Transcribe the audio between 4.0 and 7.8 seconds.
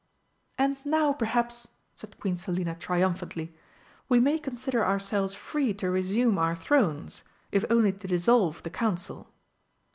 "we may consider ourselves free to resume our thrones, if